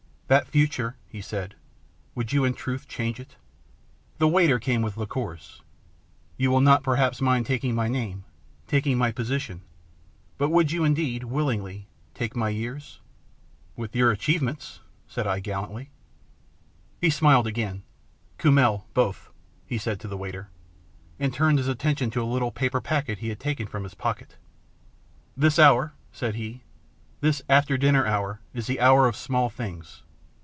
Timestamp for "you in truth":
2.31-2.87